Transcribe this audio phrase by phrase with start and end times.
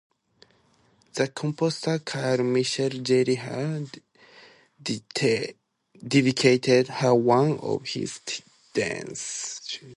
[1.13, 4.01] The composer Karl Michael Ziehrer
[4.81, 8.19] dedicated her one of his
[8.73, 9.61] dances.